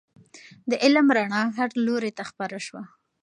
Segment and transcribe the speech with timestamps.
[0.69, 2.81] د علم رڼا هر لوري ته خپره سوه.